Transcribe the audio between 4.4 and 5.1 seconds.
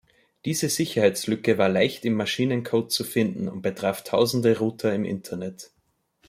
Router im